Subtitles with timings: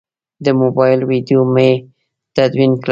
[0.45, 1.69] د موبایل ویدیو مې
[2.35, 2.79] تدوین کړه.